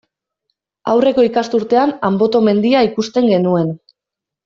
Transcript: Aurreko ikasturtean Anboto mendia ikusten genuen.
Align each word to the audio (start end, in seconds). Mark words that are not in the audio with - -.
Aurreko 0.93 1.27
ikasturtean 1.27 1.95
Anboto 2.11 2.43
mendia 2.51 2.85
ikusten 2.91 3.33
genuen. 3.37 3.75